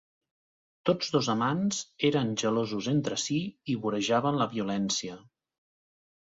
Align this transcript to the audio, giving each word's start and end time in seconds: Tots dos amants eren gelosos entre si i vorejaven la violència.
Tots 0.89 1.11
dos 1.15 1.29
amants 1.33 1.83
eren 2.09 2.33
gelosos 2.45 2.89
entre 2.95 3.21
si 3.27 3.39
i 3.75 3.79
vorejaven 3.87 4.43
la 4.43 4.51
violència. 4.59 5.23